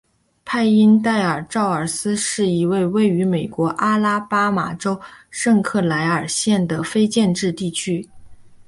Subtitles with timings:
[0.43, 8.09] 派因代尔绍尔斯是一个位于美国阿拉巴马州圣克莱尔县的非建制地区。